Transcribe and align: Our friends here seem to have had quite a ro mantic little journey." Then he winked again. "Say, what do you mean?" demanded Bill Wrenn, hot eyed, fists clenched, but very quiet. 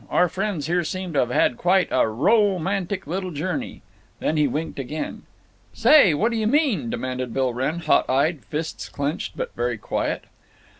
Our 0.09 0.29
friends 0.29 0.65
here 0.65 0.83
seem 0.83 1.13
to 1.13 1.19
have 1.19 1.29
had 1.29 1.57
quite 1.57 1.89
a 1.91 2.07
ro 2.07 2.57
mantic 2.57 3.05
little 3.05 3.29
journey." 3.29 3.83
Then 4.19 4.35
he 4.35 4.47
winked 4.47 4.79
again. 4.79 5.27
"Say, 5.73 6.15
what 6.15 6.31
do 6.31 6.37
you 6.39 6.47
mean?" 6.47 6.89
demanded 6.89 7.35
Bill 7.35 7.53
Wrenn, 7.53 7.81
hot 7.81 8.09
eyed, 8.09 8.43
fists 8.45 8.89
clenched, 8.89 9.37
but 9.37 9.53
very 9.53 9.77
quiet. 9.77 10.23